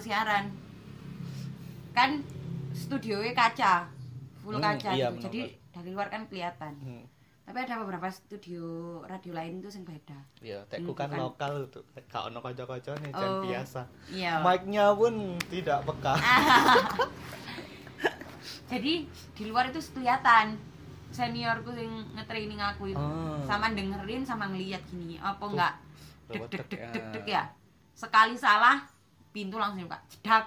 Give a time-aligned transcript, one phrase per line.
[0.00, 0.44] kalau siaran
[1.92, 2.24] kan
[2.72, 3.84] studionya kaca
[4.40, 5.28] full Hmm, kaca iya, gitu.
[5.28, 7.04] jadi dari luar kan kelihatan Hmm.
[7.44, 8.64] tapi ada beberapa studio
[9.04, 11.20] radio lain itu yang beda Ya, tekku kan Bukan.
[11.20, 11.84] lokal tuh.
[12.08, 13.42] Gak ono kanca-kanca nih jan Oh.
[13.44, 13.80] biasa.
[14.08, 16.14] iya Mic-nya pun tidak peka.
[18.72, 20.56] jadi di luar itu kelihatan
[21.10, 23.36] seniorku yang nge-training aku itu Oh.
[23.44, 25.74] sama dengerin sama ngeliat gini apa Tuh, enggak
[26.30, 27.44] deg deg deg, deg deg deg ya
[27.92, 28.80] sekali salah
[29.30, 30.44] pintu langsung buka jedak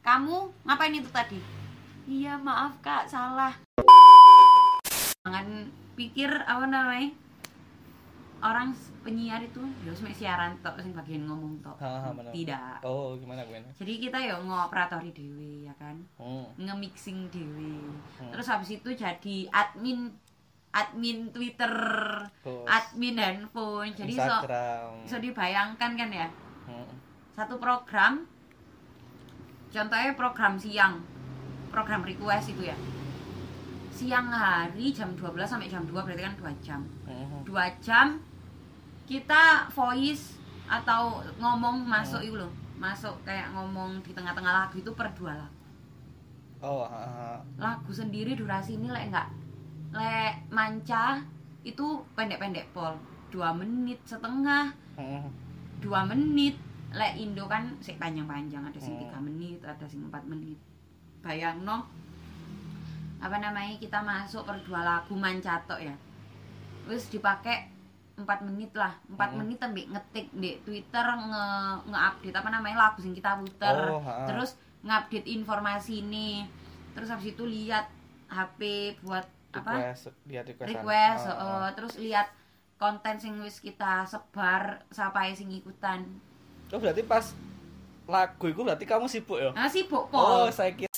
[0.00, 1.38] kamu ngapain itu tadi
[2.04, 3.54] iya maaf kak salah
[5.22, 5.46] jangan
[5.92, 7.12] pikir apa namanya
[8.42, 12.34] orang penyiar itu ya cuma siaran tok sing bagian ngomong tok Ha, ha, bener.
[12.34, 13.70] tidak Oh, gimana gimana?
[13.72, 16.50] jadi kita ya ngoperatori dewe ya kan Hmm.
[16.56, 17.78] nge-mixing dewe.
[18.18, 18.30] Hmm.
[18.30, 20.10] Terus habis itu jadi admin
[20.72, 21.70] admin Twitter,
[22.40, 23.92] Terus admin handphone.
[23.92, 24.88] Jadi so, Instagram.
[25.04, 26.26] so dibayangkan kan ya.
[26.64, 26.88] Hmm.
[27.32, 28.28] Satu program
[29.72, 31.00] contohnya program siang.
[31.72, 32.76] Program request itu ya.
[33.92, 36.80] Siang hari jam 12 sampai jam 2 berarti kan 2 jam.
[37.08, 37.40] Hmm.
[37.44, 38.20] 2 jam
[39.08, 40.36] kita voice
[40.68, 42.52] atau ngomong masuk itu loh.
[42.76, 45.56] Masuk kayak ngomong di tengah-tengah lagu itu per dua lagu.
[46.62, 47.42] Oh, ha.
[47.58, 49.28] lagu sendiri durasi ini lek enggak
[49.90, 51.18] lek manca
[51.66, 52.94] itu pendek-pendek pol
[53.34, 55.26] dua menit setengah Hmm.
[55.82, 56.54] dua menit
[56.92, 59.02] lek Indo kan sih panjang-panjang ada sing Hmm.
[59.02, 60.58] tiga menit ada sing empat menit
[61.20, 61.88] bayang no
[63.18, 65.94] apa namanya kita masuk per dua lagu mancatok ya
[66.82, 67.70] terus dipakai
[68.14, 69.38] empat menit lah empat Hmm.
[69.40, 71.44] menit tapi ngetik di Twitter nge
[71.86, 74.26] nge-update apa namanya lagu sing kita puter Oh, ha.
[74.26, 76.44] terus ngupdate informasi ini
[76.92, 77.88] terus habis itu lihat
[78.28, 78.60] HP
[79.00, 80.68] buat apa Request, lihat requestan.
[80.70, 81.36] request ah.
[81.38, 82.28] uh, terus lihat
[82.74, 86.02] konten sing wis kita sebar siapa sing ikutan
[86.72, 87.36] Oh, berarti pas
[88.08, 89.50] lagu itu berarti kamu sibuk ya?
[89.52, 90.88] nah sibuk Oh, pol saya kira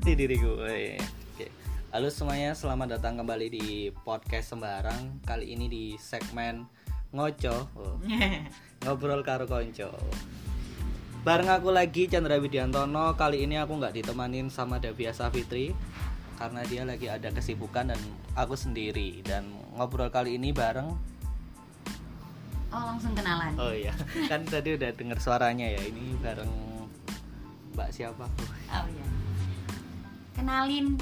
[0.00, 0.64] di diriku.
[0.66, 0.96] eh.
[1.36, 1.46] Oke.
[1.92, 3.66] Halo semuanya, selamat datang kembali di
[4.02, 5.20] podcast Sembarang.
[5.22, 6.64] Kali ini di segmen
[7.12, 7.96] ngoco, oh,
[8.86, 9.90] ngobrol karo konco.
[11.20, 13.12] Bareng aku lagi Chandra Widiantono.
[13.12, 15.76] Kali ini aku nggak ditemanin sama Davia Safitri
[16.40, 18.00] karena dia lagi ada kesibukan dan
[18.32, 19.44] aku sendiri dan
[19.76, 20.88] ngobrol kali ini bareng
[22.72, 23.92] oh langsung kenalan Oh iya,
[24.32, 25.82] kan tadi udah dengar suaranya ya.
[25.84, 26.48] Ini bareng
[27.76, 28.24] Mbak siapa?
[28.72, 29.06] Oh iya.
[30.32, 30.96] Kenalin.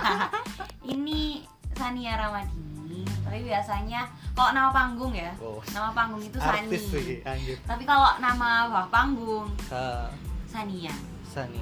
[0.94, 1.42] ini
[1.76, 3.04] Sania Ramadini.
[3.26, 5.34] Tapi biasanya kalau nama panggung ya.
[5.42, 6.64] Oh, Nama panggung itu Sani.
[6.64, 7.58] artis sih, anjir.
[7.66, 10.08] Tapi kalau nama bawah panggung Ke
[10.48, 10.94] Sania.
[11.26, 11.60] Sani.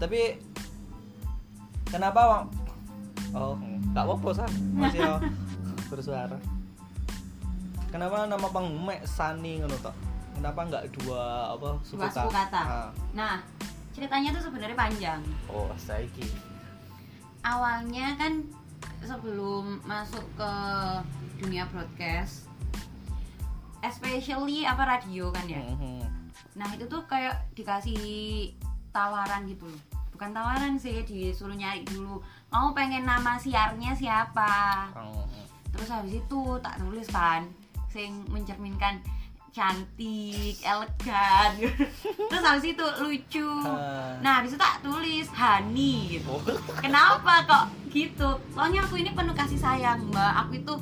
[0.00, 0.40] Tapi
[1.92, 2.44] kenapa Wang?
[3.36, 3.54] Oh,
[3.92, 5.04] nggak apa-apa san, masih
[5.92, 6.40] bersuara.
[7.92, 9.92] Kenapa nama panggung mek Sani ngono tok?
[10.32, 12.62] Kenapa nggak dua apa suku Dua suku kata.
[12.64, 12.90] Ah.
[13.12, 13.44] Nah,
[13.92, 15.20] ceritanya tuh sebenarnya panjang.
[15.52, 16.24] Oh, saiki.
[17.44, 18.40] Awalnya kan
[19.04, 20.52] sebelum masuk ke
[21.44, 22.48] dunia broadcast
[23.82, 25.60] especially apa radio kan ya.
[25.60, 26.06] Mhm.
[26.54, 27.98] Nah itu tuh kayak dikasih
[28.94, 29.91] tawaran gitu loh
[30.22, 32.22] Bukan tawaran sih, disuruh nyari dulu.
[32.54, 34.86] Mau pengen nama siarnya siapa?
[34.94, 35.26] Oh,
[35.74, 37.42] Terus habis itu tak tulis kan
[37.90, 39.02] Sing mencerminkan
[39.50, 41.74] cantik, elegan.
[42.30, 43.50] Terus habis itu lucu.
[43.66, 44.14] Ah.
[44.22, 46.38] Nah habis itu tak tulis Hani gitu.
[46.38, 46.38] Oh.
[46.86, 48.38] Kenapa kok gitu?
[48.54, 50.46] Soalnya aku ini penuh kasih sayang mbak.
[50.46, 50.74] Aku itu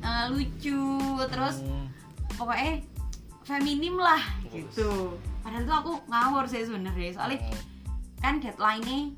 [0.00, 0.88] eh, lucu
[1.28, 1.84] Terus Hmm.
[2.32, 2.80] pokoknya
[3.44, 5.20] feminim lah gitu.
[5.44, 7.12] Padahal tuh aku ngawur sih sebenarnya.
[7.12, 7.76] Soalnya Hmm.
[8.18, 9.14] Kan deadline-nya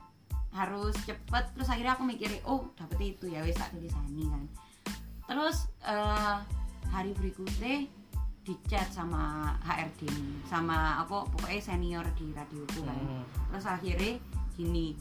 [0.51, 4.43] harus cepet terus akhirnya aku mikir oh dapet itu ya wes tak tulisani kan
[5.27, 6.37] terus eh,
[6.91, 7.87] hari berikutnya
[8.41, 10.11] di chat sama HRD
[10.45, 13.23] sama apa pokoknya senior di radio kan Hmm.
[13.53, 14.19] terus akhirnya
[14.53, 14.99] gini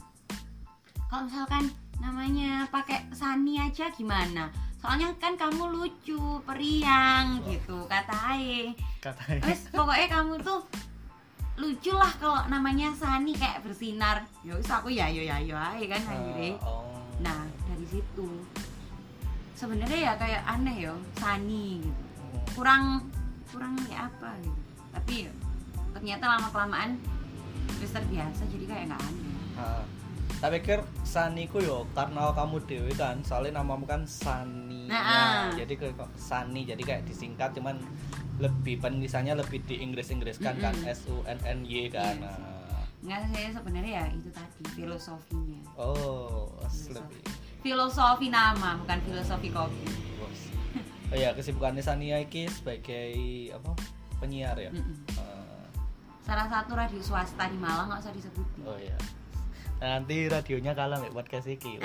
[1.10, 1.66] kalau misalkan
[1.98, 6.16] namanya pakai Sani aja gimana soalnya kan kamu lucu
[6.46, 8.72] periang gitu katanya
[9.02, 9.42] Katanya.
[9.44, 10.60] wes pokoknya kamu tuh
[11.70, 15.86] lucu lah kalau namanya Sani kayak bersinar ya wis aku ya yo ya yo aja
[15.86, 16.82] kan akhirnya Oh.
[17.18, 18.26] nah dari situ
[19.54, 22.46] sebenarnya ya kayak aneh yo Sani gitu Hmm.
[22.54, 22.84] kurang
[23.50, 25.32] kurang kayak apa gitu tapi ya,
[25.90, 26.90] ternyata lama kelamaan
[27.90, 29.82] terbiasa jadi kayak nggak aneh Ah.
[30.38, 35.46] Tak pikir Sani ku yo karena kamu dewi kan soalnya namamu kan Sani Nah, ah.
[35.54, 37.78] jadi kok Sani jadi kayak disingkat cuman
[38.38, 40.90] lebih penulisannya lebih di Inggris Inggris kan kan Mm-mm.
[40.90, 42.42] S U N N Y kan Iya sih.
[42.42, 42.84] Nah.
[43.00, 46.92] nggak saya sebenarnya ya itu tadi filosofinya oh Filosofi.
[46.96, 47.22] lebih
[47.60, 49.88] filosofi nama bukan filosofi kopi
[51.10, 53.12] oh ya kesibukannya Sania iki sebagai
[53.56, 53.72] apa
[54.18, 54.96] penyiar ya Mm-mm.
[55.16, 55.64] Eh,
[56.20, 58.96] salah satu radio swasta di Malang nggak usah disebutin oh ya
[59.80, 61.80] nanti radionya kalah mek podcast iki.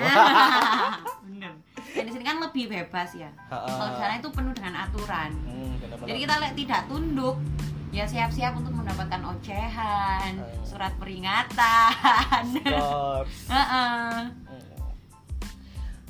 [1.24, 1.52] Bener.
[1.90, 3.32] Dan di sini kan lebih bebas ya.
[3.48, 5.32] Kalau di sana itu penuh dengan aturan.
[5.42, 7.36] Hmm, jadi kita tidak tunduk
[7.88, 10.60] ya siap-siap untuk mendapatkan ocehan Hmm.
[10.62, 12.44] surat peringatan.
[13.56, 14.28] Hmm.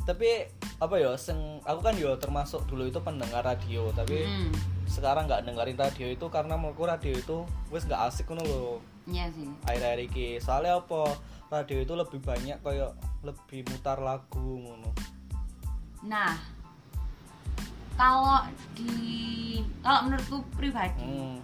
[0.03, 0.47] tapi
[0.77, 4.55] apa ya sing aku kan yo termasuk dulu itu pendengar radio tapi Mm,
[4.87, 9.27] sekarang nggak dengerin radio itu karena menurutku radio itu wes nggak asik ngono loh iya
[9.29, 9.51] sih.
[9.65, 10.29] Akhir-akhir iki.
[10.39, 11.11] Soalnya apa
[11.51, 14.91] radio itu lebih banyak kayak lebih mutar lagu ngono
[16.07, 16.35] nah
[17.97, 18.45] kalau
[18.77, 21.39] di kalau menurutku pribadi hmm.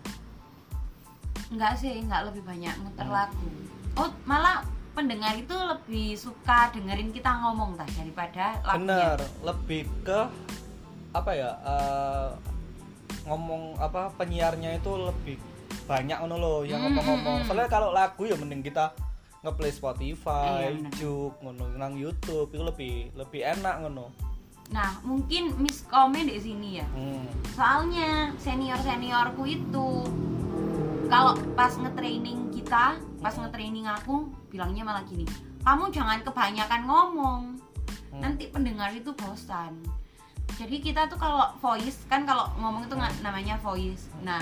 [1.57, 3.17] enggak sih enggak lebih banyak muter Hmm.
[3.17, 3.49] lagu
[3.97, 10.21] oh malah pendengar itu lebih suka dengerin kita ngomong tah daripada lagunya bener lebih ke
[11.17, 12.29] apa ya eh,
[13.25, 15.37] ngomong apa penyiarnya itu lebih
[15.89, 17.49] banyak ngono loh yang Hmm, ngomong-ngomong hmm, hmm.
[17.49, 18.93] soalnya kalau lagu ya mending kita
[19.43, 20.91] ngeplay Spotify, bener.
[20.95, 24.07] Juk, ngono nang YouTube itu lebih lebih enak ngono.
[24.71, 27.29] nah mungkin miskomnya di sini ya Hmm.
[27.53, 29.89] soalnya senior seniorku itu
[31.07, 35.29] kalau pas ngetraining kita pas ngetraining aku bilangnya malah gini
[35.61, 37.43] kamu jangan kebanyakan ngomong
[38.09, 38.21] Hmm.
[38.23, 39.77] nanti pendengar itu bosan
[40.57, 44.41] jadi kita tuh kalau voice kan kalau ngomong itu nggak namanya voice nah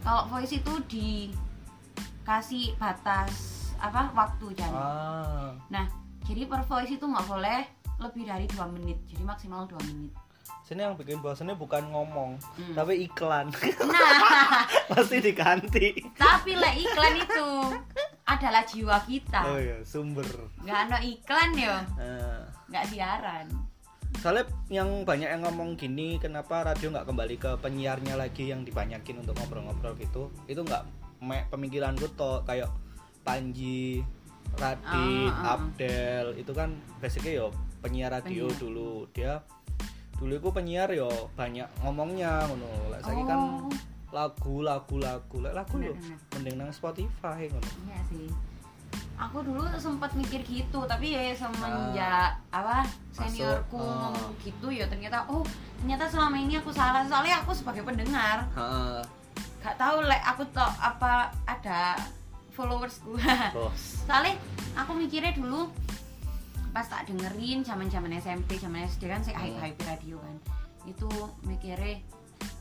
[0.00, 5.50] kalau voice itu dikasih batas apa waktu kan Ah.
[5.68, 5.86] nah
[6.22, 7.62] jadi per voice itu nggak boleh
[7.98, 10.12] lebih dari dua menit jadi maksimal dua menit
[10.60, 12.74] Sini yang bikin bosannya bukan ngomong, Hmm.
[12.74, 13.48] tapi iklan.
[13.88, 15.96] nah Pasti diganti.
[16.12, 17.48] tapi lah iklan itu
[18.22, 20.28] adalah jiwa kita Oh ya, sumber.
[20.60, 23.48] nggak ada iklan yo Eh, nggak siaran
[24.14, 29.22] soalnya yang banyak yang ngomong gini, kenapa radio nggak kembali ke penyiarnya lagi yang dibanyakin
[29.22, 30.28] untuk ngobrol-ngobrol gitu?
[30.44, 30.82] Itu nggak
[31.20, 32.66] me- pemikiranku toh kayak
[33.28, 34.00] Panji,
[34.56, 35.54] Radit, Ah, ah, ah.
[35.54, 37.46] Abdel itu kan basicnya yo
[37.78, 38.58] penyiar radio Penyiar.
[38.58, 39.32] dulu dia
[40.16, 43.68] dulu itu penyiar yo banyak ngomongnya ngono lek saiki kan Oh.
[44.08, 46.18] lagu lagu lagu lagu yo Bener, bener.
[46.32, 48.28] mending nang Spotify ngono Iya sih.
[49.18, 54.08] Aku dulu sempat mikir gitu, tapi ya semenjak apa seniorku ah.
[54.08, 55.44] ngomong gitu ya ternyata oh
[55.76, 59.02] ternyata selama ini aku salah soalnya aku sebagai pendengar Heeh.
[59.58, 61.98] gak tahu lek aku tau apa ada
[62.88, 63.54] followersku.
[63.54, 64.34] bos soalnya
[64.74, 65.68] aku mikirnya dulu
[66.72, 70.36] pas tak dengerin zaman zaman SMP zaman SD kan saya hype hype radio kan
[70.88, 71.08] itu
[71.44, 72.00] mikirnya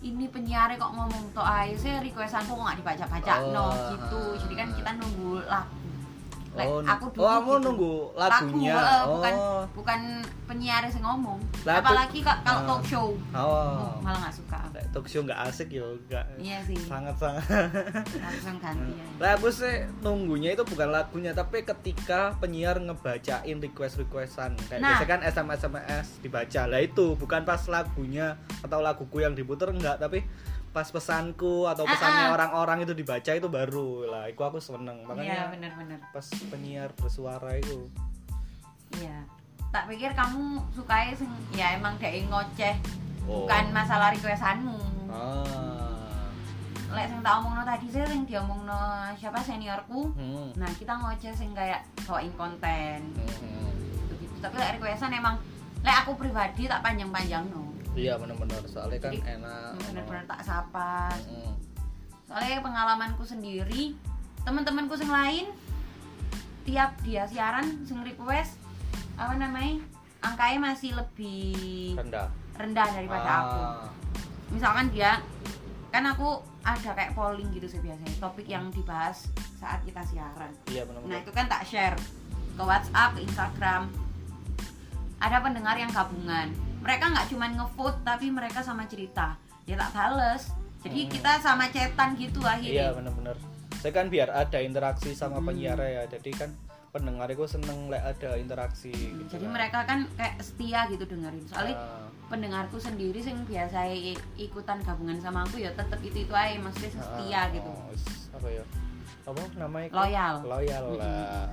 [0.02, 3.74] ini penyiarnya kok ngomong to aja saya requestan kok nggak dibaca baca no Oh.
[3.94, 5.77] gitu jadi kan kita nunggu lagu
[6.58, 7.64] Lek, Oh, aku oh, dulu kamu gitu.
[7.64, 8.74] nunggu lagunya.
[8.74, 9.64] Lagu, eh, bukan Oh.
[9.72, 10.00] bukan
[10.44, 12.68] penyiar yang ngomong Lah, apalagi kak kalau Ah.
[12.68, 13.44] talk show oh
[13.78, 17.44] oh, malah nggak suka Lek talk show nggak asik yo nggak iya sih sangat sangat
[18.16, 24.00] langsung ganti ya lah aku sih nunggunya itu bukan lagunya tapi ketika penyiar ngebacain request
[24.00, 24.96] requestan kayak Nah.
[24.96, 30.00] biasa kan sms sms dibaca lah itu bukan pas lagunya atau laguku yang diputer enggak
[30.00, 30.24] tapi
[30.70, 32.34] pas pesanku atau Ah, pesannya ah.
[32.34, 37.88] orang-orang itu dibaca itu baru lah itu aku seneng makanya benar-benar pas penyiar bersuara itu
[38.96, 39.20] Iya.
[39.68, 40.64] Tak pikir kamu
[41.12, 42.76] sing ya emang dari ngoceh.
[43.28, 43.44] Oh.
[43.44, 44.80] Bukan masalah requestanmu.
[45.12, 45.44] ah
[46.88, 48.80] Lek sing tak omongno tadi sih sing diomongno
[49.20, 50.08] siapa seniorku.
[50.16, 50.56] hmm.
[50.56, 53.76] Nah, kita ngoceh sing kayak bawain konten Hmm.
[54.16, 54.40] gitu.
[54.40, 55.36] Tapi lek requestan emang
[55.84, 57.68] lek aku pribadi tak panjang-panjang no.
[57.98, 61.12] Iya bener-bener soalnya kan Jadi, enak Bener-bener tak sapa.
[61.28, 61.54] Hmm.
[62.30, 63.98] Soalnya pengalamanku sendiri,
[64.46, 65.50] teman-temanku sing lain
[66.68, 68.60] tiap dia siaran sing request
[69.18, 69.82] apa namanya?
[70.22, 72.28] Angkanya masih lebih rendah
[72.58, 73.62] rendah daripada aku.
[73.62, 73.90] Ah.
[74.50, 75.22] misalkan dia
[75.94, 80.84] kan aku ada kayak polling gitu sih biasanya topik yang dibahas saat kita siaran iya
[80.84, 81.96] nah bener-bener itu kan tak share
[82.58, 83.88] ke WhatsApp ke Instagram
[85.18, 90.54] ada pendengar yang gabungan mereka nggak cuma ngevote tapi mereka sama cerita ya tak bales
[90.78, 91.12] jadi Hmm.
[91.12, 93.38] kita sama chatan gitu Iya akhirnya bener-bener.
[93.78, 95.48] Saya kan biar ada interaksi sama Hmm.
[95.50, 96.06] penyiar ya.
[96.08, 96.50] Jadi kan
[96.90, 98.94] pendengar itu seneng lek ada interaksi.
[98.94, 99.54] Hmm, gitu jadi kan.
[99.54, 103.86] mereka kan kayak setia gitu dengerin soalnya Ah, pendengarku sendiri sing biasa
[104.38, 108.48] ikutan gabungan sama aku ya tetep itu itu aja maksudnya setia ah, gitu oh, apa
[108.50, 108.64] ya?
[109.28, 109.88] Apa namanya?
[109.92, 110.34] Loyal.
[110.46, 111.50] Loyal lah.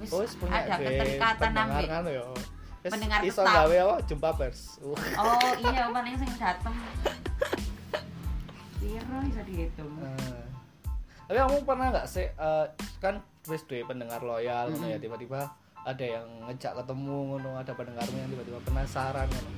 [0.00, 2.02] Wis Oh, ada keterikatan kan
[2.90, 3.54] pendengar iso tetap.
[3.64, 4.60] gawe apa jumpa pers.
[4.80, 6.74] Uh, Oh iya paling sing dateng
[8.76, 10.44] Piro bisa dihitung eh.
[11.24, 12.66] Tapi kamu pernah nggak sih eh,
[13.00, 15.48] kan wis duwe pendengar loyal ngono ya tiba-tiba
[15.84, 19.50] ada yang ngejak ketemu ngono, ada pendengarmu yang tiba-tiba penasaran ngono.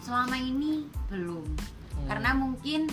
[0.00, 1.42] selama ini belum
[1.90, 2.06] Hmm.
[2.08, 2.88] karena mungkin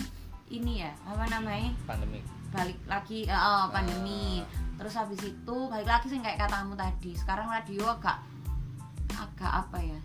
[0.50, 4.44] ini ya apa namanya pandemi balik lagi oh, pandemi
[4.76, 8.20] terus habis itu balik lagi sih kayak katamu tadi sekarang radio agak
[9.38, 10.00] agak apa ya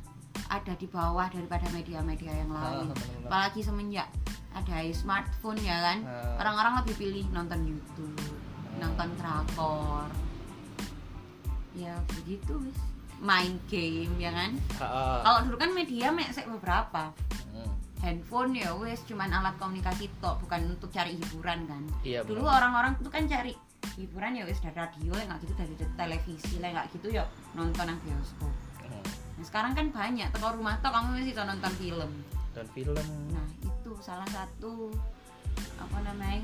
[0.46, 2.94] ada di bawah daripada media-media yang Ah, lain.
[2.94, 3.26] benar-benar.
[3.26, 4.08] apalagi semenjak
[4.54, 6.38] ada smartphone ya kan Ah.
[6.38, 8.78] orang-orang lebih pilih nonton YouTube Hmm.
[8.80, 10.06] nonton drakor.
[11.74, 12.78] Ya begitu wis.
[13.18, 14.52] Main game ya kan?
[15.24, 17.10] Kalau dulu kan media mek beberapa.
[17.50, 17.70] Hmm.
[18.04, 21.82] handphone ya wes cuman alat komunikasi tok bukan untuk cari hiburan kan.
[22.04, 23.56] Iya, dulu orang-orang tuh kan cari
[23.96, 27.24] hiburan ya wes dari radio lah nggak gitu dari televisi lah nggak gitu ya
[27.54, 28.52] nonton yang bioskop
[29.44, 32.12] sekarang kan banyak teko rumah tok kamu masih nonton film?
[32.56, 33.08] Dan film.
[33.30, 34.92] Nah itu salah satu
[35.78, 36.42] apa namanya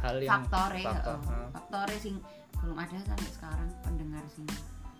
[0.00, 1.18] hal yang faktor faktor,
[1.52, 2.16] faktor sing
[2.62, 4.46] belum ada sampai sekarang pendengar sing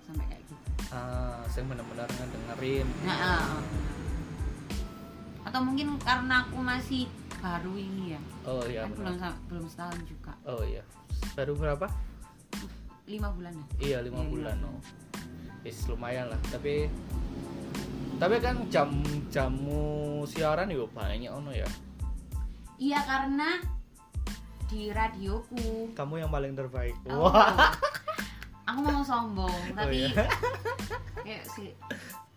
[0.04, 0.64] sampai kayak gitu.
[0.90, 2.86] Ah saya benar-benar ngedengerin.
[3.06, 3.60] Nah ah.
[5.42, 7.06] atau mungkin karena aku masih
[7.42, 8.20] baru ini ya?
[8.46, 9.16] Oh iya kan belum
[9.50, 10.32] belum setahun juga.
[10.46, 10.82] Oh iya.
[11.34, 11.86] Baru berapa?
[13.06, 13.66] Lima bulan ya?
[13.82, 14.56] Iya lima Iya, bulan.
[14.58, 14.70] iya.
[14.70, 14.78] oh
[15.62, 16.40] Is, lumayan lah.
[16.50, 16.90] Tapi
[18.22, 18.90] tapi kan jam
[19.34, 21.66] jamu siaran juga banyak ono ya.
[22.78, 23.58] Iya karena
[24.70, 25.90] di radioku.
[25.94, 26.94] Kamu yang paling terbaik.
[27.10, 27.74] Oh, wah.
[28.72, 30.22] Aku mau sombong Oh, tapi iya.
[31.26, 31.74] kayak si,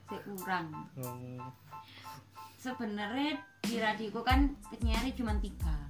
[0.10, 0.74] si kurang.
[0.98, 1.41] Hmm.
[2.58, 5.86] sebenarnya di radioku kan penyiarnya cuma tiga.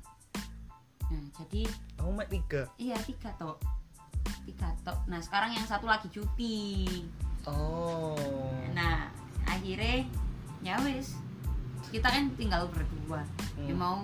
[1.07, 2.67] Nah jadi kamu mek tiga?
[2.75, 3.63] Iya tiga tok
[4.45, 7.01] tiga tok nah sekarang yang satu lagi cuti.
[7.45, 8.17] Oh.
[8.73, 9.09] Nah
[9.45, 10.05] akhirnya
[10.61, 11.17] ya wis.
[11.93, 13.21] Kita kan tinggal berdua.
[13.61, 13.77] Ya Hmm.
[13.77, 13.95] mau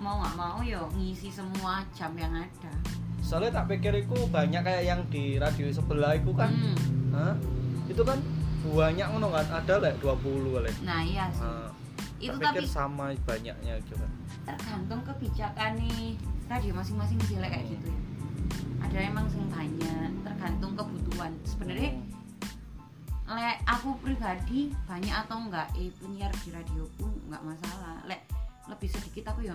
[0.00, 2.72] mau nggak mau yo ngisi semua jam yang ada.
[3.20, 6.52] Soalnya tak pikir itu banyak kayak yang di radio sebelah itu kan.
[6.52, 6.76] Hmm.
[7.16, 7.34] Hah?
[7.90, 8.22] itu kan
[8.62, 9.46] banyak ngono kan?
[9.50, 11.42] Ada lah 20 lah nah iya sih.
[11.42, 11.68] Nah,
[12.20, 14.10] itu tapi sama banyaknya gitu kan.
[14.46, 16.14] tergantung kebijakan nih.
[16.50, 18.09] Radio masing-masing sih kayak gitu ya
[18.80, 21.32] ada emang sing banyak tergantung kebutuhan.
[21.44, 22.08] Sebenarnya Hmm.
[23.30, 28.02] lek aku pribadi banyak atau enggak eh penyiar di radioku enggak masalah.
[28.04, 28.26] Lek
[28.66, 29.54] lebih sedikit aku ya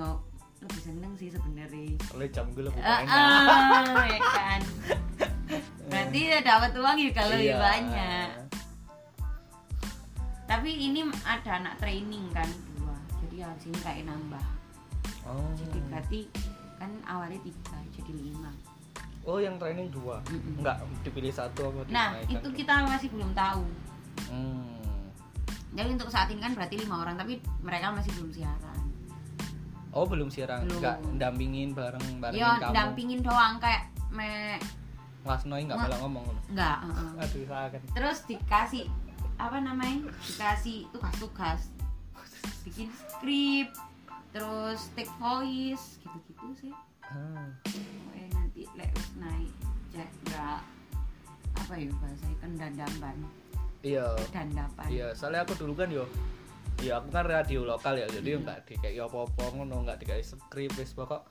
[0.57, 1.99] lebih seneng sih sebenarnya.
[2.11, 3.03] Oleh jam gue lebih banyak.
[3.05, 4.61] eh, ya kan.
[5.91, 7.59] Berarti ya dapat uang juga lebih Iya.
[7.59, 8.29] banyak.
[10.45, 12.45] Tapi ini ada anak training kan
[12.77, 14.45] dua jadi harus ini kayak nambah.
[15.25, 15.49] Oh.
[15.57, 16.19] Jadi berarti
[16.77, 18.51] kan awalnya tiga jadi lima
[19.25, 20.61] oh yang training dua Mm-mm.
[20.61, 23.65] enggak dipilih satu apa nah dinaikkan itu kita masih belum tahu
[24.29, 25.09] hmm.
[25.73, 28.79] jadi untuk saat ini kan berarti lima orang tapi mereka masih belum siaran
[29.95, 30.77] oh belum siaran Belum.
[30.79, 34.61] enggak dampingin bareng barengin ya kamu dampingin doang kayak me
[35.25, 35.89] Mas Noi enggak Nggak.
[35.89, 37.11] malah ngomong enggak heeh.
[37.17, 38.85] aduh kan terus dikasih
[39.35, 41.73] apa namanya dikasih tugas-tugas
[42.61, 43.73] bikin skrip
[44.35, 46.73] terus take voice gitu-gitu sih
[47.09, 47.49] ah.
[48.73, 49.51] Lek wis naik
[49.93, 50.59] cek enggak
[51.55, 53.15] apa ya bahasa kan dandapan
[53.85, 54.07] iya.
[54.33, 56.05] Dandapan iya soalnya aku dulu kan yo
[56.83, 60.73] ya aku kan radio lokal ya jadi enggak di kayak apa-apa ngono enggak dikasih skrip
[60.75, 61.23] wis pokok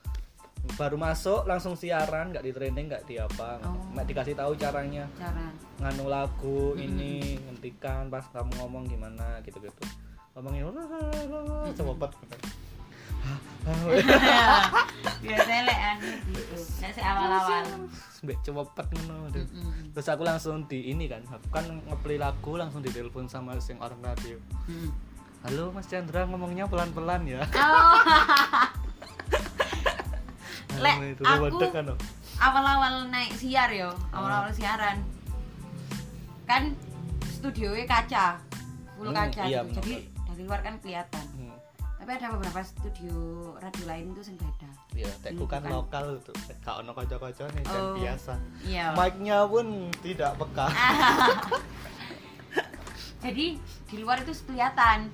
[0.81, 3.77] baru masuk langsung siaran enggak di training enggak di apa Oh.
[3.93, 5.05] enggak dikasih tahu caranya.
[5.21, 5.53] Cara.
[5.85, 6.85] Nganu lagu Mm-mm.
[6.89, 9.85] ini hentikan pas kamu ngomong gimana gitu-gitu.
[10.33, 10.73] Ngomongnya
[11.77, 12.11] cepet
[15.25, 17.65] biasanya lek anu gitu lek sih awal-awal.
[18.25, 19.29] Mbak cepet ngono
[19.93, 24.01] terus aku langsung di ini kan aku kan ngeplay lagu langsung ditelepon sama sing orang
[24.01, 24.37] radio.
[24.69, 24.91] Mm.
[25.45, 27.41] halo Mas Chandra ngomongnya pelan-pelan ya.
[27.45, 28.01] Oh,
[30.85, 31.99] Lek, aku- kan oh.
[32.37, 34.99] awal-awal naik siar yo awal-awal siaran.
[36.45, 36.75] Kan
[37.25, 38.27] studionya kaca
[38.97, 39.81] full Hmm, kaca iya, gitu.
[39.81, 39.95] jadi
[40.27, 41.25] dari luar kan kelihatan.
[41.39, 41.54] Hmm,
[42.05, 43.17] tapi ada beberapa studio
[43.57, 45.73] radio lain itu yang beda Iya, teku kan Bukan.
[45.73, 46.37] lokal tuh.
[46.61, 47.97] Gak ono kocok-kocok nih dan Oh.
[47.97, 48.33] biasa.
[48.63, 49.67] iya Mic-nya pun
[49.99, 50.67] tidak peka.
[53.25, 55.09] jadi di luar itu kelihatan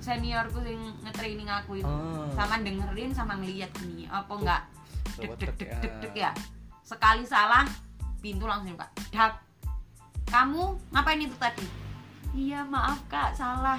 [0.00, 2.24] seniorku yang nge-training aku itu Oh.
[2.32, 4.62] sama dengerin sama ngeliat gini apa enggak
[5.20, 5.76] Wedek dek ya.
[5.78, 6.30] dek dek ya
[6.80, 7.68] sekali salah
[8.18, 9.36] pintu langsung buka dak
[10.24, 11.66] kamu ngapain itu tadi
[12.32, 13.78] iya maaf kak salah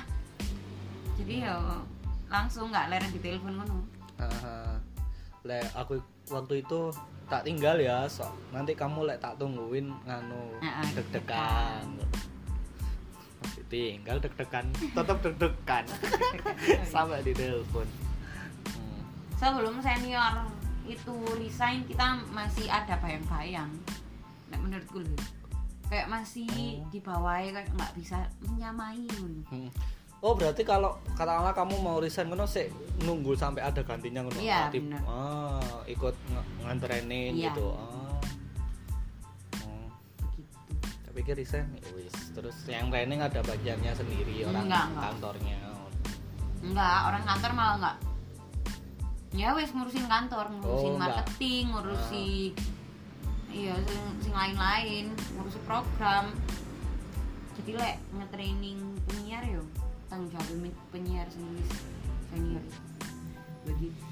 [1.18, 1.58] jadi ya
[2.32, 3.78] langsung nggak leren di telepon ngono
[4.22, 4.78] Ah,
[5.42, 5.98] lek aku
[6.30, 6.94] waktu itu
[7.26, 11.88] tak tinggal ya, so, nanti kamu lek tak tungguin nganu ah, deg-degan.
[13.42, 15.86] Masih tinggal deg-degan, tetap deg-degan
[16.94, 17.88] sampai di telepon.
[18.70, 19.02] Hmm.
[19.42, 20.46] sebelum senior
[20.86, 23.74] itu resign kita masih ada bayang-bayang
[24.50, 25.18] nah, menurutku loh
[25.90, 26.48] kayak masih
[26.78, 26.88] Oh.
[26.88, 29.02] di bawah kayak nggak bisa menyamai.
[29.52, 29.68] Hmm.
[30.22, 32.70] Oh berarti kalau katakanlah kamu mau resign ngono sih
[33.02, 34.38] nunggu sampai ada gantinya ngono.
[34.38, 35.02] Iya, Aktif- bener.
[35.04, 37.50] Ah, ikut ng- nganterenin Iya.
[37.50, 37.74] gitu.
[37.74, 38.22] Ah.
[39.66, 39.90] Oh,
[40.22, 40.46] begitu
[41.02, 42.14] tak pikir resign wis.
[42.32, 45.04] Terus yang training ada bagiannya sendiri orang Enggak, enggak.
[45.10, 45.60] kantornya.
[46.62, 47.98] enggak orang kantor malah enggak
[49.34, 51.10] ya wes ngurusin kantor ngurusin Oh, enggak.
[51.26, 52.28] marketing ngurusi
[53.50, 56.30] iya sing, sing lain-lain ngurusi program
[57.58, 58.78] jadi lek nge-training
[59.10, 59.66] penyiar yo
[60.12, 60.48] tanggung jawab
[60.92, 61.64] penyiar sendiri
[62.30, 62.64] senior
[63.64, 64.04] begitu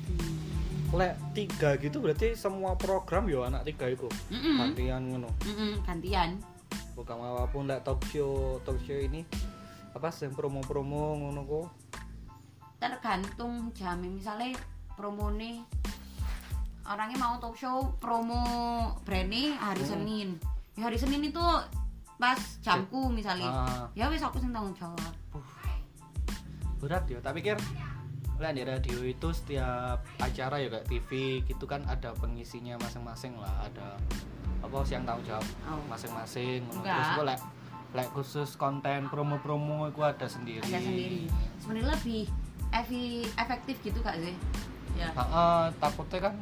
[0.89, 4.10] Lek tiga gitu berarti semua program yo anak tiga itu.
[4.34, 4.58] Mm-mm.
[4.58, 5.29] Gantian ngono.
[5.46, 6.41] Mm-mm, gantian
[6.98, 9.22] Bukan apa pun lek talk show, talk show ini
[9.89, 11.68] apa sih promo-promo ngono kok.
[12.79, 14.56] tergantung jamnya misalnya
[14.96, 15.68] promone
[16.82, 18.39] orangnya mau talk show promo
[19.03, 19.91] brandnya hari Hmm.
[19.94, 20.29] Senin
[20.74, 21.44] ya hari Senin itu
[22.15, 23.86] pas jamku misalnya Ah.
[23.94, 25.12] ya wes aku sing tanggung jawab
[26.80, 27.20] berat ya.
[27.20, 27.56] Tak pikir
[28.36, 31.10] lah di radio itu setiap acara ya kayak TV
[31.44, 33.52] gitu kan ada pengisinya masing-masing lah.
[33.62, 34.00] Ada
[34.60, 35.80] apa sih yang tanggung jawab Oh.
[35.86, 36.64] masing-masing.
[36.66, 37.40] Terus kok lek
[37.90, 40.64] lek khusus konten promo-promo itu ada sendiri.
[40.64, 41.28] Ada sendiri.
[41.58, 42.24] Sebenarnya lebih
[42.72, 44.36] evi- efektif gitu kak sih.
[44.94, 45.10] Ya.
[45.10, 46.36] Heeh, takutnya kan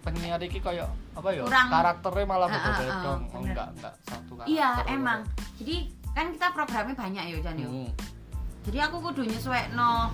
[0.00, 3.22] penyiar iki kayak apa ya Kurang- karakternya malah Ah, ah, beda-beda dong.
[3.30, 5.20] Oh, enggak enggak satu karakter iya emang.
[5.56, 5.76] Jadi
[6.10, 7.68] kan kita programnya banyak ya Jan yo.
[7.70, 7.90] Hmm.
[8.64, 9.24] Jadi aku kudu
[9.72, 10.12] no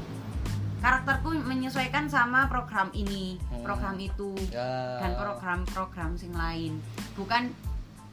[0.76, 3.64] karakterku menyesuaikan sama program ini Hmm.
[3.64, 5.00] program itu ya.
[5.02, 6.78] dan program-program sing lain.
[7.16, 7.50] Bukan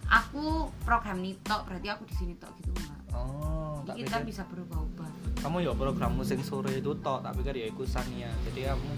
[0.08, 4.28] aku program ini tok berarti aku di sini tok gitu enggak oh jadi kita pikir.
[4.32, 5.10] bisa berubah-ubah.
[5.44, 8.92] Kamu ya program musik sore itu tok tak pikir ya iku Sania jadi kamu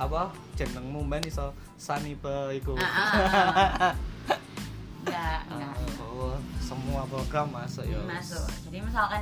[0.00, 2.72] apa jenengmu men iso Sani pe iku?
[2.78, 3.94] Ah, ah, ah.
[5.04, 7.98] enggak enggak oh semua program masuk ya.
[8.06, 8.46] Masuk.
[8.70, 9.20] Jadi misalkan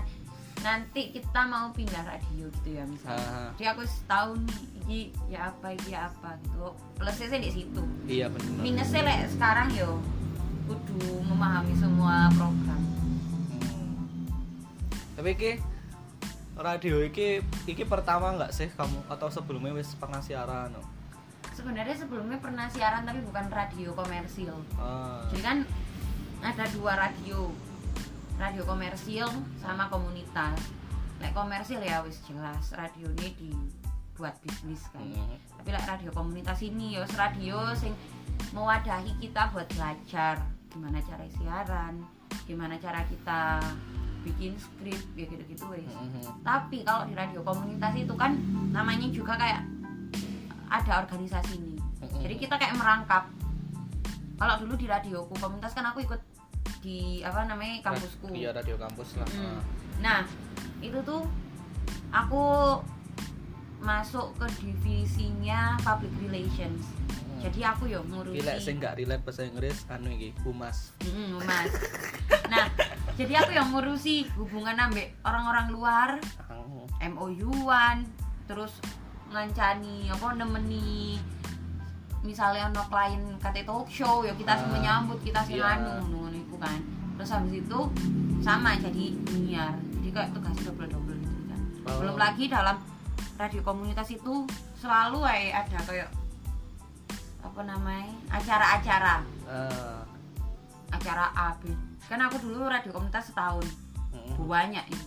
[0.61, 3.51] nanti kita mau pindah radio gitu ya misalnya Ah.
[3.55, 7.83] jadi aku tahu nih ini ya apa ini ya apa gitu plusnya sih di situ
[8.05, 10.01] iya benar minusnya lek sekarang yo
[10.65, 12.81] kudu memahami semua program
[13.49, 14.35] Hmm.
[15.15, 15.53] tapi iki
[16.55, 20.83] radio iki iki pertama nggak sih kamu atau sebelumnya wis pernah siaran no?
[21.55, 25.23] sebenarnya sebelumnya pernah siaran tapi bukan radio komersil ah.
[25.31, 25.59] jadi kan
[26.39, 27.51] ada dua radio
[28.39, 29.27] radio komersil
[29.59, 30.57] sama komunitas
[31.19, 35.35] lek komersil ya wis jelas radio ini dibuat bisnis kan Hmm.
[35.57, 37.93] tapi lek radio komunitas ini ya wis radio sing
[38.51, 41.95] mewadahi kita buat belajar gimana cara siaran
[42.45, 43.59] gimana cara kita
[44.21, 46.43] bikin skrip ya gitu-gitu wis Mhm.
[46.43, 48.39] tapi kalau di radio komunitas itu kan
[48.71, 49.67] namanya juga kayak
[50.69, 52.21] ada organisasi ini Mhm.
[52.23, 53.27] jadi kita kayak merangkap
[54.39, 56.21] kalau dulu di radioku komunitas kan aku ikut
[56.79, 59.47] di apa namanya kampusku iya radio kampus lah Hmm.
[59.49, 59.61] Ah.
[59.99, 60.21] nah
[60.79, 61.27] itu tuh
[62.09, 62.79] aku
[63.79, 66.83] masuk ke divisinya public relations
[67.29, 67.39] Hmm.
[67.41, 70.91] jadi aku ya ngurusi Gila sing nggak relate bahasa Inggris anu iki humas.
[71.07, 71.71] Mm, mas
[72.49, 72.67] nah
[73.15, 76.09] jadi aku yang ngurusi hubungan ambek orang-orang luar
[76.51, 76.83] Oh.
[76.99, 78.03] MOU-an
[78.45, 78.75] terus
[79.31, 81.23] ngancani apa nemeni
[82.21, 85.79] misalnya ono klien kate talk show ya kita semua Ah, nyambut kita sih iya.
[85.79, 86.79] anu ngono iku kan
[87.15, 87.79] terus habis itu
[88.39, 91.99] sama jadi penyiar jadi kayak tugas double double gitu kan Oh.
[91.99, 92.77] belum lagi dalam
[93.35, 94.45] radio komunitas itu
[94.77, 96.11] selalu ae ada kayak
[97.39, 100.03] apa namanya acara-acara Ah.
[100.91, 101.71] acara A B
[102.05, 103.65] kan aku dulu radio komunitas setahun
[104.09, 104.41] Mm.
[104.41, 105.05] banyak itu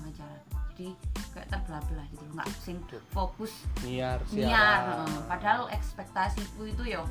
[0.72, 0.88] jadi
[1.32, 2.78] kayak terbelah-belah gitu nggak sing
[3.12, 3.52] fokus
[3.84, 5.08] Niar niar.
[5.28, 7.04] padahal ekspektasiku itu yo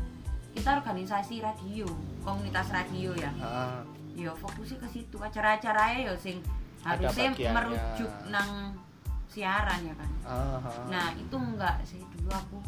[0.55, 1.87] kita organisasi radio
[2.27, 3.31] komunitas radio ya.
[3.39, 3.83] Ah.
[4.19, 5.17] yo fokusnya ke situ.
[5.17, 6.43] Acara-acaranya yo sing
[6.83, 8.75] harusnya merujuk nang
[9.31, 10.11] siaran ya kan.
[10.27, 10.59] Ah.
[10.91, 12.03] nah itu enggak sih.
[12.19, 12.59] Dulu aku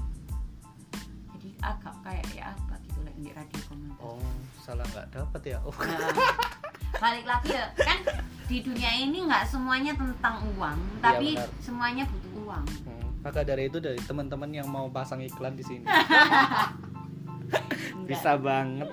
[1.37, 4.03] jadi agak kayak ya apa gitu lagi di radio komunitas.
[4.07, 4.23] Oh,
[4.63, 5.59] salah nggak dapat ya.
[5.67, 5.75] Oh.
[5.75, 6.09] Nah,
[6.95, 7.99] balik lagi ya kan
[8.45, 11.49] di dunia ini nggak semuanya tentang uang tapi benar.
[11.59, 13.01] semuanya butuh uang Hmm.
[13.23, 16.75] Maka dari itu dari teman-teman yang mau pasang iklan di sini Enggak.
[18.09, 18.91] bisa banget.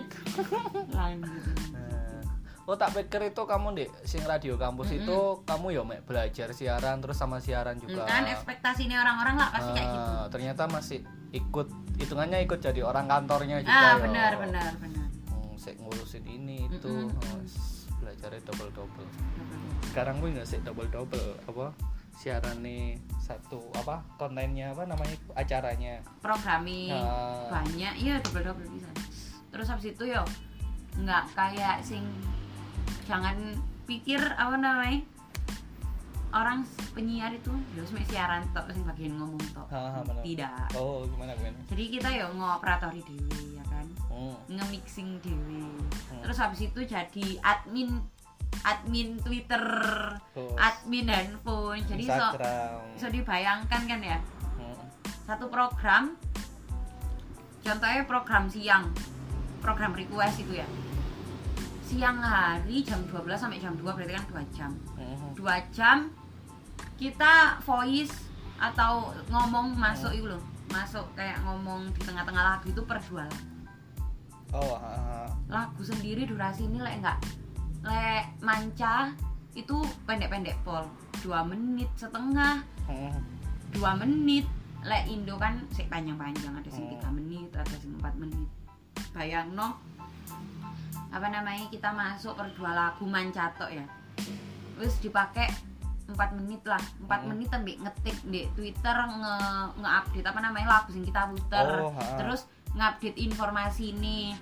[0.90, 2.22] lanjut Nah.
[2.66, 5.02] Oh tak pikir itu kamu deh sing radio kampus Mm-mm.
[5.02, 8.06] itu kamu ya Mek, belajar siaran terus sama siaran juga.
[8.06, 11.00] kan ekspektasi ini orang-orang lah pasti kayak gitu Ah, Ternyata masih
[11.32, 13.74] ikut hitungannya ikut jadi orang kantornya juga.
[13.74, 13.94] ah ya.
[14.00, 17.10] benar benar benar Hmm, ngurusin ini itu Mm-mm.
[17.10, 19.08] oh, s- belajarnya double double.
[19.92, 21.72] Sekarang gue nggak sih double double apa
[22.20, 26.04] siaran nih satu apa kontennya apa namanya acaranya.
[26.20, 27.48] programming Ah.
[27.48, 28.92] banyak iya double double bisa
[29.50, 30.22] terus habis itu yo
[31.00, 32.04] nggak kayak sing
[33.08, 33.40] jangan
[33.88, 35.00] pikir apa namanya
[36.30, 36.62] orang
[36.94, 39.66] penyiar itu ya mek siaran tok sing bagian ngomong tok.
[40.22, 40.78] Tidak.
[40.78, 43.86] oh gimana gimana Jadi kita ya ngoperatori dewe ya kan.
[44.14, 44.36] hmm.
[44.54, 45.66] Nge-mixing dewe.
[46.14, 46.22] Hmm.
[46.22, 47.98] Terus habis itu jadi admin
[48.62, 49.64] admin Twitter,
[50.34, 51.82] Terus admin handphone.
[51.86, 54.18] Jadi so Instagram bisa dibayangkan kan ya.
[54.62, 54.78] Hmm.
[55.26, 56.14] Satu program
[57.66, 58.86] contohnya program siang.
[59.66, 60.68] Program request itu ya.
[61.90, 64.72] Siang hari jam 12 sampai jam 2 berarti kan 2 jam.
[64.94, 65.34] Hmm.
[65.34, 66.12] dua jam
[67.00, 68.12] kita voice
[68.60, 73.48] atau ngomong masuk itu loh masuk kayak ngomong di tengah-tengah lagu itu per dua lagu.
[74.54, 75.26] oh ha.
[75.48, 77.18] lagu sendiri durasi ini lek enggak
[77.88, 79.16] lek manca
[79.56, 80.84] itu pendek-pendek pol
[81.24, 83.14] dua menit setengah Hmm.
[83.70, 84.50] dua menit
[84.82, 86.94] lek Indo kan sih panjang-panjang ada sing Hmm.
[86.98, 88.50] tiga menit ada sing empat menit
[89.16, 89.78] bayang no
[91.10, 93.86] apa namanya kita masuk per dua lagu mancatok ya
[94.78, 95.69] terus dipakai
[96.10, 96.82] empat menit lah.
[96.98, 97.30] Empat Hmm.
[97.32, 99.36] menit ambil ngetik di Twitter nge
[99.78, 102.18] nge-update apa namanya lagu yang kita puter Oh, ha.
[102.18, 104.34] terus ngupdate informasi ini.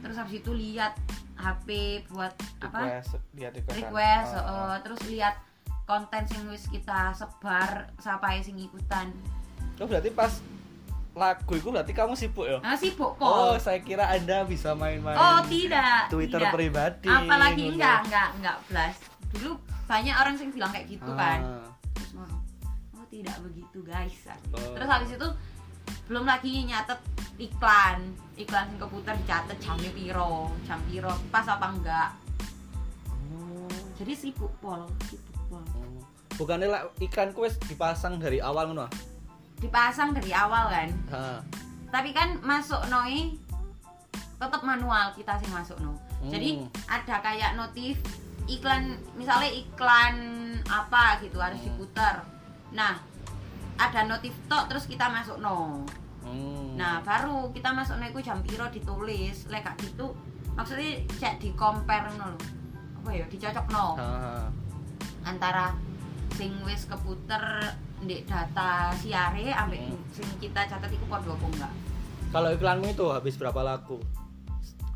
[0.00, 0.94] Terus habis itu lihat
[1.34, 1.66] HP
[2.08, 3.02] buat apa?
[3.02, 4.48] Request lihat request request Ah, ah.
[4.48, 5.34] uh, terus lihat
[5.84, 9.10] konten sing wis kita sebar siapa sing ikutan.
[9.76, 10.32] Oh berarti pas
[11.12, 12.58] lagu itu berarti kamu sibuk ya?
[12.60, 16.52] Nah sibuk oh kok saya kira anda bisa main-main oh tidak Twitter tidak.
[16.52, 17.08] pribadi.
[17.08, 19.00] Apalagi enggak enggak enggak blast
[19.38, 21.68] dulu banyak orang sing bilang kayak gitu kan Ah.
[21.92, 22.36] terus ngono
[22.94, 24.16] oh tidak begitu guys
[24.50, 24.72] Oh.
[24.72, 25.28] terus habis itu
[26.06, 26.98] belum lagi nyatet
[27.36, 27.98] iklan
[28.34, 32.10] iklan sing keputar dicatet jamnya piro jam piro pas apa enggak
[33.26, 33.68] Oh.
[33.94, 36.02] jadi sibuk pol sibuk pol Oh.
[36.36, 38.92] bukannya lah iklan kuis dipasang dari awal ngono ah?
[39.56, 41.40] dipasang dari awal kan ha
[41.88, 43.38] tapi kan masuk noi
[44.36, 46.32] tetap manual kita sih masuk no Hmm.
[46.32, 48.00] jadi ada kayak notif
[48.46, 48.82] iklan
[49.12, 50.16] misalnya iklan
[50.64, 51.66] apa gitu harus Hmm.
[51.68, 52.22] diputar
[52.70, 52.98] nah
[53.76, 55.82] ada notif tok terus kita masuk no
[56.22, 56.74] Hmm.
[56.74, 60.10] nah baru kita masuk no itu jam piro ditulis lek gak gitu
[60.52, 62.40] maksudnya cek di compare no lho.
[62.96, 64.50] apa ya dicocok no Ha,
[65.24, 65.70] antara
[66.32, 67.42] sing wis keputer
[67.98, 69.98] di data siare ambek Hmm.
[70.10, 71.72] sing kita catat itu apa enggak
[72.28, 74.02] kalau iklanmu itu habis berapa lagu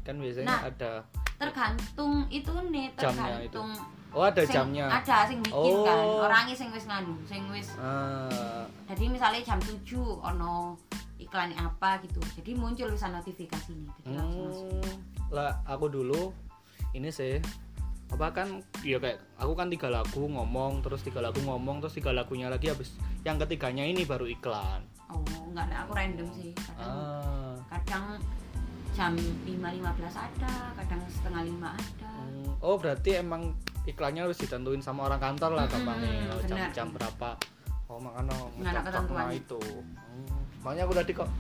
[0.03, 0.61] kan biasanya Nah.
[0.67, 0.93] ada
[1.41, 3.57] tergantung itu nih Jamnya itu.
[3.57, 3.69] tergantung
[4.13, 4.87] oh ada sing- jamnya?
[4.93, 5.97] ada sing bikin kan.
[6.05, 6.27] Oh.
[6.29, 10.77] orangnya sing wis nganu sing wis Ah, jadi misalnya jam 7 ono
[11.21, 12.21] iklan apa gitu.
[12.41, 16.33] Jadi muncul bisa notifikasi nih jadi hmm, lah aku dulu
[16.93, 17.39] ini sih
[18.11, 22.11] apa kan ya kayak aku kan tiga lagu ngomong terus tiga lagu ngomong terus tiga
[22.11, 22.91] lagunya lagi habis
[23.23, 24.83] yang ketiganya ini baru iklan.
[25.07, 27.55] Oh enggak aku random sih kadang ah.
[27.71, 28.05] kadang
[28.91, 32.11] jam 5.15 ada kadang setengah lima ada.
[32.11, 33.55] Hmm, oh berarti emang
[33.87, 36.41] iklannya harus ditentuin sama orang kantor lah oh, benar.
[36.45, 37.31] jam-jam berapa?
[37.91, 39.31] Oh makanya ngecocok ketentuan.
[39.35, 39.61] itu.
[39.63, 41.31] Hmm, makanya aku tadi kok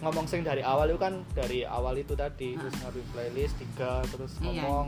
[0.00, 2.64] ngomong sing dari awal itu kan dari awal itu tadi Ah.
[2.64, 4.64] terus ngapain playlist tiga terus Iya.
[4.64, 4.86] ngomong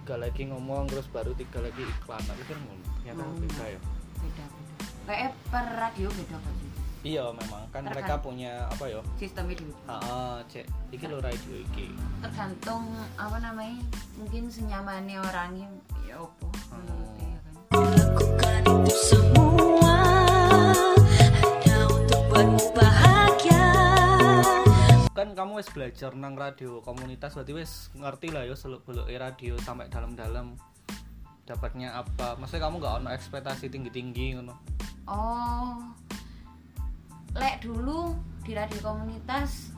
[0.00, 2.20] tiga lagi ngomong terus baru tiga lagi iklan.
[2.24, 3.36] Tapi kan ngomong ternyata Oh.
[3.36, 3.80] beda ya.
[4.20, 4.76] Beda beda.
[5.04, 6.63] Kayak per radio beda sih
[7.04, 7.62] iya memang.
[7.68, 10.64] Kan Tergan- mereka punya apa ya sistemnya dulu ah cek.
[10.90, 11.92] Iki lo radio iki.
[12.24, 13.78] Tergantung apa namanya
[14.16, 15.68] mungkin senyamannya orangnya
[16.08, 17.54] ya opo menurutnya ya kan?
[17.74, 19.96] Lakukan itu semua
[21.12, 23.68] hanya untuk buatmu bahagia.
[25.14, 29.54] kan kamu wis belajar nang radio komunitas berarti wis ngerti lah ya seluk beluk radio
[29.60, 30.56] sampai dalam-dalam.
[31.44, 32.40] Dapatnya apa?
[32.40, 34.56] Maksudnya kamu nggak ono ekspektasi tinggi-tinggi ngono?
[35.04, 35.76] Oh
[37.34, 39.74] lek dulu di radio komunitas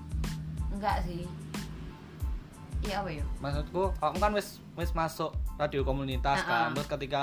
[0.70, 1.24] enggak sih.
[2.82, 3.24] Iya apa ya?
[3.40, 6.60] Maksudku kamu kan wis wis masuk radio komunitas Ah, kan.
[6.62, 6.72] Ah.
[6.74, 7.22] terus ketika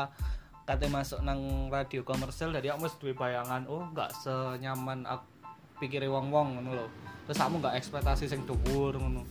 [0.63, 5.23] kate masuk nang radio komersil jadi kamu wis duwe bayangan oh nggak senyaman aku
[5.77, 6.87] pikire wong-wong ngono lho.
[7.23, 9.21] Terus kamu nggak ekspektasi sing dhuwur ngono.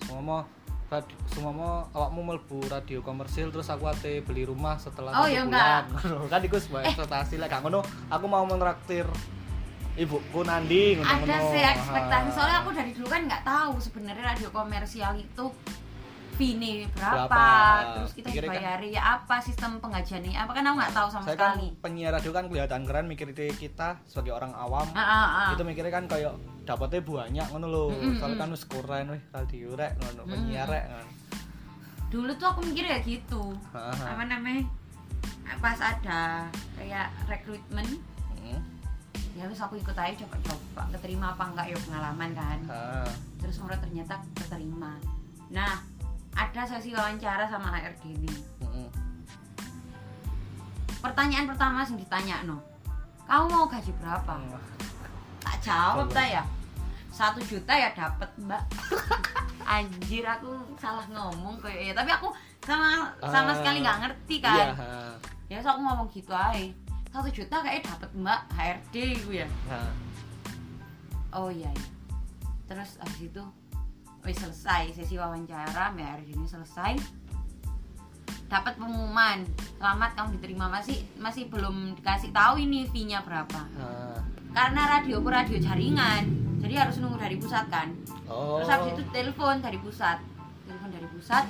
[0.00, 0.46] Semua
[0.88, 1.52] radio semua
[1.90, 5.84] awakmu mlebu radio komersil terus aku ate beli rumah setelah Oh, satu ya bulan.
[5.84, 6.28] enggak.
[6.32, 7.34] Kan iku sebuah ekspektasi.
[7.36, 9.04] Lah gak ngono aku mau menraktir
[9.98, 10.40] ibuku
[10.94, 12.28] ngono ada sih ekspektasi.
[12.32, 15.44] Soalnya aku dari dulu kan nggak tahu sebenarnya radio komersial itu
[16.38, 16.54] fee
[16.94, 17.46] berapa, Berapa?
[17.98, 21.24] terus kita Pikirnya kan- dibayari ya apa sistem pengajiannya apa kan aku nggak tahu sama
[21.26, 21.66] saya sekali.
[21.66, 24.86] kan penyiar radio kan kelihatan keren mikir itu kita sebagai orang awam.
[24.94, 25.48] Ah, ah, ah.
[25.50, 28.42] itu mikirnya kan kayak dapetnya banyak ngono Mm-mm, soalnya mm.
[28.46, 31.10] kan wis keren wih radio rek ngono penyiar rek ngono.
[32.08, 33.42] Dulu tuh aku mikir ya gitu.
[33.74, 34.62] Apa namanya?
[35.58, 36.46] Pas ada
[36.78, 37.98] kayak rekrutmen
[38.38, 38.62] Hmm,
[39.38, 41.66] ya terus aku ikut aja coba-coba keterima apa enggak?
[41.68, 42.58] Ya pengalaman kan.
[42.66, 43.06] Ha.
[43.38, 44.98] terus menurut ternyata keterima.
[45.48, 45.78] Nah
[46.34, 48.88] ada sesi wawancara sama HRD ini Mm-mm.
[50.98, 52.58] pertanyaan pertama sing ditanya no
[53.24, 54.34] kamu mau gaji berapa?
[55.38, 56.42] Tak jawab ta ya?
[57.08, 58.62] Satu juta ya dapat mbak.
[59.68, 62.32] Anjir aku salah ngomong kayak tapi aku
[62.64, 64.88] sama sama Ah, sekali nggak ngerti iya kan ha.
[65.46, 66.72] ya so aku ngomong gitu aja
[67.08, 69.48] satu juta kayak dapat mbak HRD gue ya?
[69.72, 69.80] Ha.
[71.40, 71.86] oh iya, iya.
[72.68, 73.44] terus abis itu
[74.24, 76.92] wis selesai sesi wawancara mbak HRD ini selesai.
[78.48, 79.44] Dapat pengumuman.
[79.76, 80.72] Selamat kamu diterima.
[80.72, 83.60] Masih masih belum dikasih tahu ini fee nya berapa.
[83.76, 83.86] Ha.
[84.48, 86.24] karena radio ku radio jaringan
[86.64, 87.92] jadi harus nunggu dari pusat kan?
[88.24, 88.58] Oh.
[88.58, 90.18] Terus habis itu telepon dari pusat.
[90.64, 91.44] Telepon dari pusat.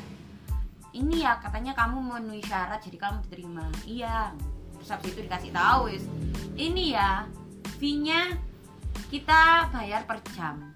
[0.90, 3.66] Ini ya katanya kamu memenuhi syarat jadi kamu diterima.
[3.86, 4.34] Iya
[4.88, 6.04] terus habis itu dikasih tahu wis.
[6.56, 7.28] Ini ya
[7.76, 8.32] fee nya
[9.12, 10.72] kita bayar per jam.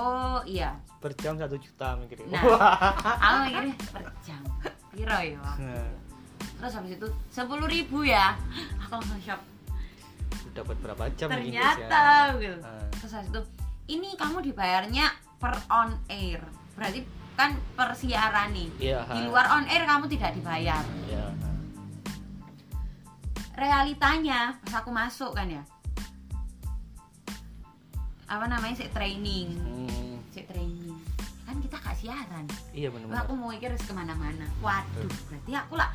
[0.00, 0.80] Oh iya.
[1.04, 2.40] Per jam satu juta mikirnya Nah.
[3.20, 4.40] aku mikirnya per jam.
[4.96, 5.92] Piro ya Nah,
[6.64, 8.40] terus habis itu sepuluh ribu ya.
[8.88, 9.44] Aku langsung shock
[10.56, 12.56] dapat berapa jam di ternyata gitu.
[12.64, 12.88] Ah.
[12.96, 13.42] terus habis itu
[14.00, 16.40] ini kamu dibayarnya per on air.
[16.72, 17.04] Berarti
[17.36, 18.96] kan per siaran nih.
[18.96, 19.12] Ha.
[19.12, 20.80] di luar on air kamu tidak dibayar.
[20.80, 21.29] Ha.
[23.60, 25.60] Realitanya pas aku masuk kan ya.
[28.24, 29.52] Apa namanya sih training.
[29.60, 30.96] Hmm, sih training.
[31.44, 32.46] Kan kita gak siaran.
[32.72, 34.48] Iya benar-benar aku mau mikir harus ke mana-mana.
[34.64, 35.92] Waduh berarti aku lah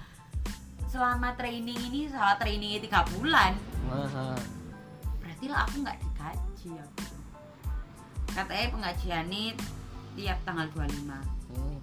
[0.86, 3.52] selama training ini salah trainingnya tiga bulan
[3.92, 4.32] Aha.
[5.20, 7.04] berarti lah aku nggak digaji aku.
[8.32, 9.52] Katanya pengajian ini
[10.16, 11.80] tiap tanggal 25 Hmm.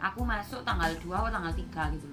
[0.00, 2.08] aku masuk tanggal 2 atau tanggal 3 gitu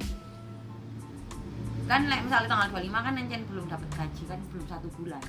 [1.86, 5.22] kan like, misalnya tanggal 25 kan Encen belum dapat gaji kan belum satu bulan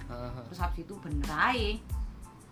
[0.47, 1.73] terus habis itu bener aja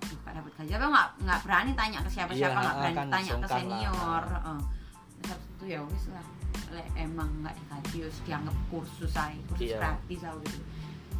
[0.05, 3.07] Duh, gak dapat gaji aku nggak nggak berani tanya ke siapa-siapa Iya, nggak berani kan
[3.09, 3.53] tanya ke lah.
[3.57, 4.61] senior Heeh.
[5.15, 6.27] terus habis itu ya wis lah
[6.71, 9.79] Lek emang nggak digaji terus dianggap kursus saya kursus Iya.
[9.81, 10.59] gratis aku gitu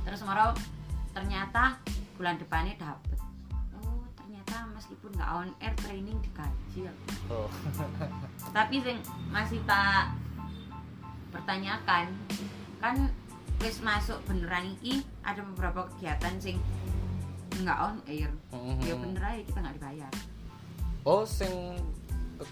[0.05, 0.53] terus marah
[1.11, 1.63] ternyata
[2.15, 3.17] bulan depannya dapet
[3.81, 7.49] oh ternyata meskipun nggak on air training digaji aku Oh.
[8.57, 9.01] tapi sing
[9.33, 10.13] masih tak
[11.33, 12.13] pertanyakan
[12.85, 12.97] kan
[13.59, 16.57] wis masuk beneran iki ada beberapa kegiatan sing
[17.57, 18.83] nggak on air Mhm.
[18.83, 20.13] ya bener aja kita nggak dibayar
[21.05, 21.53] Oh, sing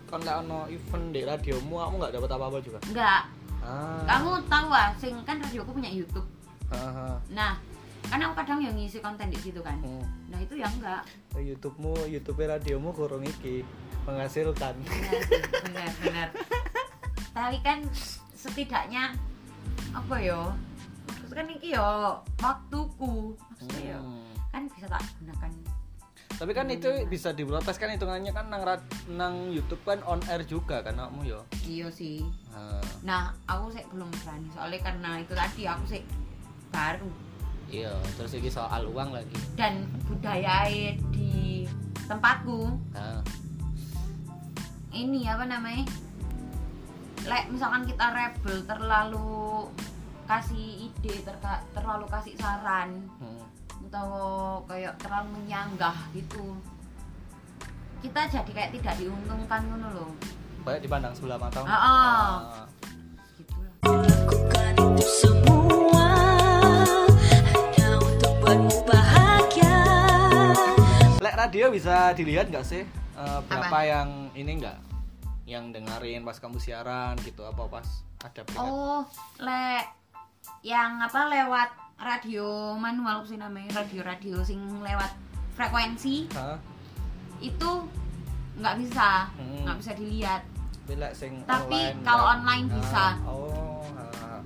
[0.06, 2.78] kan nggak ono event di radiomu, kamu nggak dapat apa-apa juga?
[2.86, 3.20] nggak
[3.60, 4.02] Ah.
[4.04, 6.26] kamu tahu ah sing kan radioku punya YouTube
[6.68, 7.14] Aha.
[7.28, 7.54] nah
[8.02, 10.02] kan aku kadang yang ngisi konten di situ kan Hmm.
[10.26, 13.62] nah itu ya enggak YouTube-mu, YouTube radiomu kurang iki
[14.02, 14.74] menghasilkan.
[14.80, 15.22] benar
[15.62, 16.28] benar benar
[17.36, 17.78] tapi kan
[18.34, 19.14] setidaknya
[19.92, 20.42] apa yo?
[21.06, 21.90] Maksudnya kan iki yo
[22.38, 23.36] waktuku.
[23.50, 24.24] Maksudnya yo Hmm.
[24.48, 25.52] kan bisa tak gunakan.
[26.32, 28.64] Tapi kan itu bisa diprotes kan hitungannya kan nang
[29.08, 31.40] nang YouTube kan on air juga kan kamu yo.
[31.62, 32.24] iya sih.
[32.50, 36.02] Nah, nah aku sih belum berani soalnya karena itu tadi aku sih
[36.68, 37.10] baru.
[37.72, 39.32] Iya, terus iki soal uang lagi.
[39.56, 40.66] dan budaya
[41.14, 41.64] di
[42.04, 42.68] tempatku.
[42.92, 43.22] Nah,
[44.92, 45.88] ini apa namanya
[47.22, 49.70] Lek misalkan kita rebel terlalu
[50.26, 53.42] kasih ide terka- terlalu kasih saran hmm.
[53.90, 54.10] atau
[54.66, 56.56] kayak terlalu menyanggah gitu
[58.00, 60.10] kita jadi kayak tidak diuntungkan ngono loh
[60.62, 61.58] Kayak dipandang sebelah mata.
[61.62, 61.90] Ah, ah.
[61.90, 62.66] Ah.
[63.34, 66.06] gitu lah Lakukan itu semua
[67.50, 69.78] hanya untuk buatmu bahagia.
[71.18, 73.80] Lek radio bisa dilihat nggak sih eh, berapa Apa?
[73.82, 74.91] yang ini nggak
[75.52, 77.86] yang dengerin pas kamu siaran gitu apa pas
[78.20, 78.58] ada berita?
[78.58, 79.04] oh
[79.38, 79.84] lek
[80.62, 85.12] yang apa lewat radio manual sih namanya radio radio sing lewat
[85.52, 86.56] frekuensi Hah?
[87.38, 87.70] itu
[88.54, 89.62] nggak bisa Hmm.
[89.62, 90.42] nggak bisa dilihat
[90.82, 93.04] Tapi lek sing Tapi online, kalau online Ah, bisa.
[93.22, 93.86] Oh.
[93.94, 94.40] ah.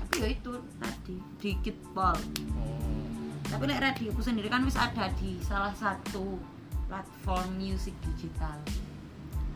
[0.00, 2.18] tapi ya itu tadi dikit pol
[2.52, 3.30] Hmm.
[3.42, 6.36] tapi lek radioku sendiri kan wis ada di salah satu
[6.86, 8.58] platform musik digital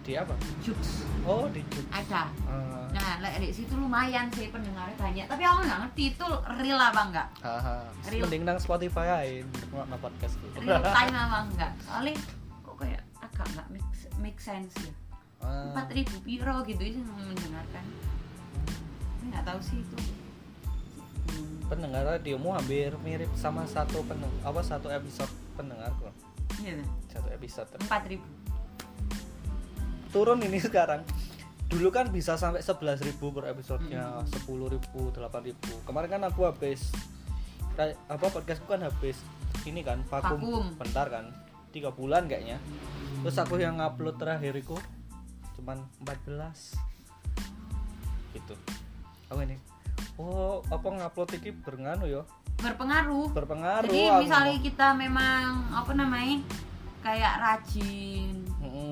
[0.07, 0.35] Di apa?
[0.63, 1.83] Jux Oh, di Juk.
[1.91, 2.87] ada Ah.
[2.95, 7.01] nah lek di situ lumayan sih pendengarnya banyak tapi aku nggak ngerti itu real apa
[7.05, 7.77] enggak Haha.
[8.09, 8.23] Real.
[8.25, 10.57] Mending nang Spotify aja nggak podcast gitu.
[10.65, 12.15] real time apa enggak soalnya
[12.63, 14.93] kok kayak agak nggak make, make sense ya
[15.37, 15.69] Ah.
[15.69, 17.85] empat ribu piro gitu itu mendengarkan
[19.13, 19.97] Tapi nggak tahu sih itu
[21.67, 26.09] pendengar radiomu hampir mirip sama satu peneng apa satu episode pendengarku
[26.63, 26.79] iya
[27.11, 28.25] satu episode empat ribu
[30.11, 31.03] turun ini sekarang.
[31.67, 36.95] Dulu kan bisa sampai 11.000 per episodenya 10.000 8.000 kemarin kan aku habis
[38.07, 39.19] apa podcastku kan habis
[39.69, 40.65] ini kan vakum, Vakum.
[40.79, 41.29] bentar kan
[41.75, 42.63] tiga bulan kayaknya.
[43.27, 44.79] Terus aku yang upload terakhir itu
[45.59, 46.79] cuman 14
[48.39, 48.55] gitu.
[49.35, 49.59] Aku ini?
[50.17, 52.23] Oh apa ngupload iki bernganu ya?
[52.63, 53.35] Berpengaruh.
[53.35, 56.41] Berpengaruh jadi misalnya kita memang apa namanya
[57.05, 58.47] kayak rajin.
[58.63, 58.86] Ya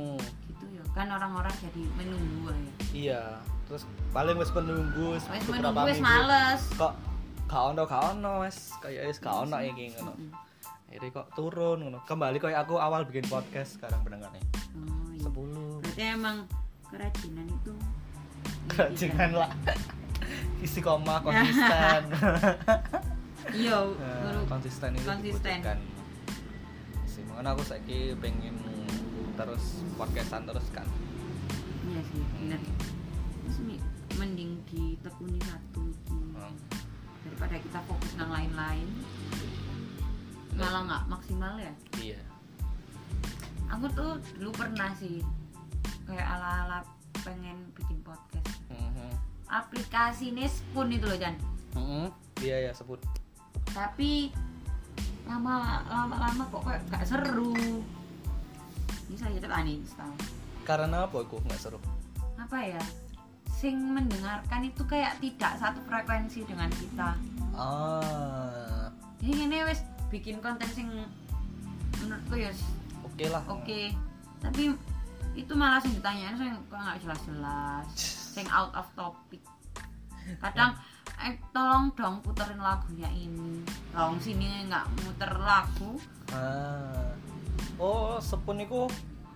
[0.94, 3.22] kan orang-orang jadi menunggu ya iya
[3.66, 3.83] terus
[4.14, 6.62] paling wis menunggu wis wes menunggu wes males.
[6.78, 6.92] Kok
[7.44, 10.14] gak ono gak ono wes kayak wis gak ono iki ngono.
[10.87, 11.98] Akhirnya kok turun ngono.
[12.07, 14.38] Kembali kayak aku awal bikin podcast sekarang pendengarnya.
[14.78, 15.26] Oh, iya.
[15.26, 16.37] 10 berarti emang
[16.87, 17.74] kerajinan itu
[18.70, 19.50] kerajinan lah.
[20.64, 22.00] Istiqomah konsisten.
[23.52, 25.61] Iya Nah, konsisten itu Konsisten.
[25.61, 25.78] dibutuhkan
[27.04, 28.57] sih makanya aku saiki pengen
[29.35, 30.87] terus podcastan terus kan?
[31.85, 32.61] Iya sih bener.
[33.44, 36.18] Terus mi- mending ditekuni satu iki.
[36.35, 36.57] Hmm.
[37.25, 38.85] daripada kita fokus nang lain-lain.
[40.55, 41.73] Malah nggak maksimal ya?
[41.97, 42.20] Iya.
[43.73, 45.25] Aku tuh dulu pernah sih
[46.05, 46.85] kayak ala-ala
[47.25, 48.49] pengen bikin podcast.
[48.68, 49.09] Mhm.
[49.44, 51.37] aplikasi ini Spoon itu loh Jan.
[51.75, 52.11] Mhm.
[52.42, 52.99] iya ya sebut
[53.70, 54.31] tapi
[55.27, 57.83] lama lama lama kok kayak gak seru
[59.14, 60.11] ini saya tetap uninstall
[60.66, 61.79] karena apa aku nggak seru
[62.44, 62.83] apa ya?
[63.48, 67.16] Sing mendengarkan itu kayak tidak satu frekuensi dengan kita.
[67.57, 68.92] Ah.
[69.22, 69.81] Jadi ini wes
[70.12, 70.90] bikin konten sing
[72.03, 72.53] menurutku ya
[73.07, 73.42] oke lah.
[73.48, 73.81] oke.
[74.44, 74.77] Tapi
[75.35, 77.87] itu malah sing ditanyain sing kok nggak jelas-jelas.
[78.35, 79.40] Sing out of topic.
[80.42, 80.77] Kadang
[81.24, 83.64] eh tolong dong puterin lagunya ini.
[83.94, 85.96] Tolong sini nggak muter lagu.
[86.35, 87.14] Ah
[88.24, 88.88] sepun iku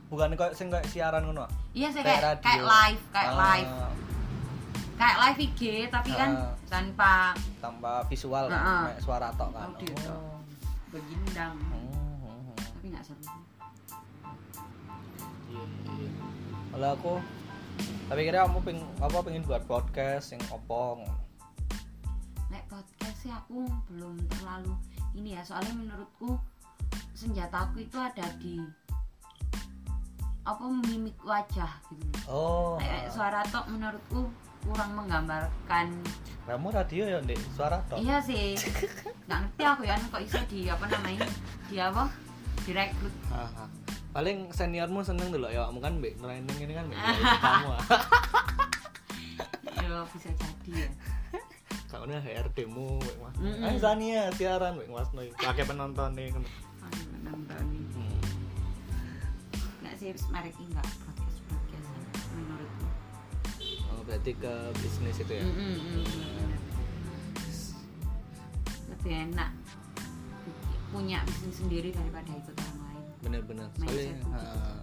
[0.08, 1.50] bukan kayak sing kayak siaran ngono ah?
[1.70, 3.72] iya sih Kayak kayak kayak live kayak Ah, live
[4.96, 6.52] kayak live IG tapi kan Ah.
[6.66, 7.12] tanpa
[7.60, 8.82] tanpa visual kan Ah, ah.
[8.88, 10.10] kayak suara tok kan Audio tok.
[10.10, 10.40] oh.
[10.88, 11.84] begindang Hmm,
[12.18, 12.56] hmm, hmm.
[12.56, 13.20] tapi nggak seru.
[15.48, 16.10] Iya, iya.
[16.68, 17.14] Kalau aku
[18.08, 21.04] tapi kira kamu peng apa pengen buat podcast yang opong
[22.48, 24.72] Nek podcast sih aku belum terlalu
[25.12, 26.40] ini ya soalnya menurutku
[27.18, 28.62] senjataku itu ada di
[30.46, 32.06] apa mimik wajah gitu.
[32.30, 34.30] oh Nek suara tok menurutku
[34.62, 35.92] kurang menggambarkan.
[36.46, 38.56] kamu radio ya ndek suara tok Iya sih.
[39.26, 41.26] Nggak ngerti aku ya kok bisa di apa namanya?
[41.66, 42.06] Di apa?
[42.62, 43.14] Direkrut.
[43.28, 43.66] Aha.
[44.08, 46.96] paling seniormu seneng dulu ya kamu kan mbak training ini kan mbak
[47.44, 47.68] kamu.
[49.76, 50.90] Ya bisa jadi ya.
[51.88, 56.32] soalnya HRD mu mbak mas eh Zania siaran mbak mas pakai penonton nih
[56.88, 58.18] hmm.
[59.80, 61.88] Nggak sih merek enggak podcast podcast
[62.34, 62.86] menurutku.
[63.90, 66.60] oh, berarti ke bisnis itu ya Mm, mm, mm, bener.
[68.88, 69.50] lebih enak
[70.88, 74.78] punya bisnis sendiri daripada ikut orang lain bener-bener Mindset soalnya ah,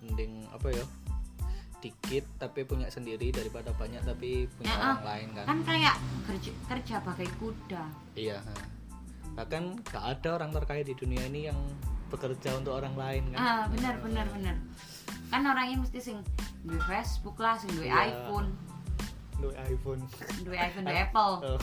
[0.00, 0.84] mending apa ya
[1.82, 5.04] dikit tapi punya sendiri daripada banyak tapi punya Ya, orang ah.
[5.04, 5.94] lain kan kan kayak
[6.24, 8.38] kerja kerja bagai kuda Iya.
[9.32, 11.56] Bahkan gak ada orang terkaya di dunia ini yang
[12.06, 13.38] bekerja untuk orang lain kan.
[13.38, 14.52] ah benar benar benar
[15.26, 16.20] kan orangnya mesti sing
[16.60, 18.04] duwe Facebook lah sing duwe Iya.
[18.06, 18.52] iPhone
[19.34, 20.00] Duwe iPhone.
[20.44, 21.58] duwe iPhone duwe Apple Oh.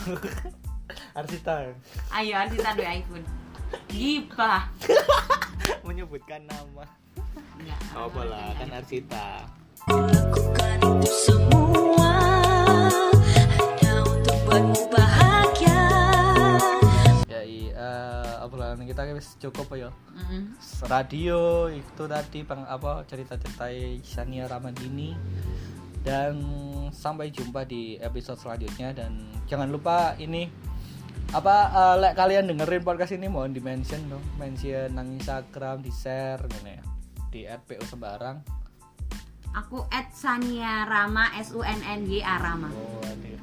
[1.14, 1.70] Arsita
[2.10, 3.22] ayo kita duwe iPhone
[3.86, 4.66] gibah
[5.86, 6.82] menyebutkan nama.
[7.54, 9.46] enggak Oh, bola kan Arsita.
[9.86, 12.10] Lakukan itu semua
[13.46, 15.29] hanya untuk buatmu bahagia.
[18.90, 19.90] Kita wis cukup ya.
[20.18, 20.58] Mm-mm.
[20.90, 23.70] Radio itu tadi bang apa cerita-cerita
[24.02, 25.14] Shania Ramadini
[26.02, 26.42] dan
[26.90, 28.90] sampai jumpa di episode selanjutnya.
[28.90, 30.50] Dan jangan lupa ini
[31.30, 34.24] apa eh, lek kalian dengerin podcast ini mohon di mention dong.
[34.34, 36.82] Mention nang Instagram di share gini ya.
[37.30, 38.42] Di @po sembarang.
[39.54, 42.74] Aku at Sania Rama S U N N Y A Rama.
[42.74, 43.38] Oh aduh.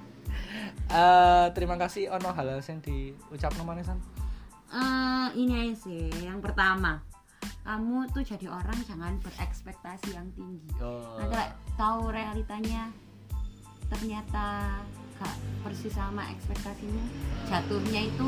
[0.87, 2.11] Eh, terima kasih.
[2.19, 3.95] Ono hal yang diucap namanya
[4.67, 6.11] Eh, ini aja sih.
[6.21, 6.99] Yang pertama
[7.63, 10.71] kamu tuh jadi orang jangan berekspektasi yang tinggi.
[10.79, 12.87] Oh, nanti tahu realitanya
[13.87, 14.79] ternyata
[15.19, 17.01] gak persis sama ekspektasimu
[17.47, 18.27] jatuhnya itu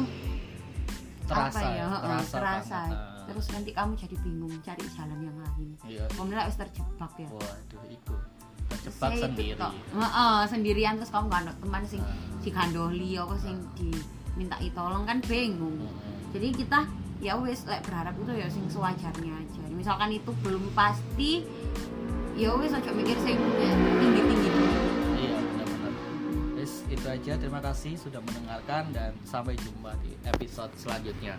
[1.23, 1.85] terasa apa ya?
[1.87, 2.79] ya, terasa, terasa.
[2.89, 2.99] Nah,
[3.31, 5.69] terus nanti kamu jadi bingung cari jalan yang lain.
[5.87, 6.03] Iya.
[6.19, 7.29] Kamu harus terjebak ya.
[7.31, 8.15] Waduh itu
[8.69, 9.55] terjebak Saya sendiri.
[9.55, 9.69] itu.
[9.95, 12.39] Heeh, sendirian terus kamu gak ada teman sing Nah.
[12.43, 15.79] digandoli apa sing diminta tolong kan bingung.
[15.79, 16.18] Mm-mm.
[16.29, 16.79] Jadi kita
[17.19, 21.43] ya wis lek berharap itu ya sing sewajarnya aja misalkan itu belum pasti
[22.39, 23.35] ya wis aja mikir sing
[23.99, 24.49] tinggi tinggi
[25.19, 25.93] Iya benar-benar.
[26.55, 27.33] Yes, itu aja.
[27.35, 31.35] Terima kasih sudah mendengarkan dan sampai jumpa di episode selanjutnya.